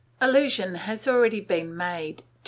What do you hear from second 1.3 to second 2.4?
been made (Vol.